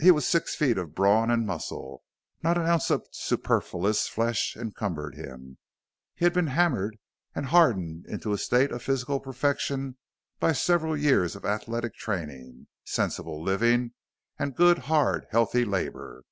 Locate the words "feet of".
0.56-0.96